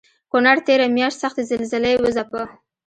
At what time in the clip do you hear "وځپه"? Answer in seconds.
2.03-2.41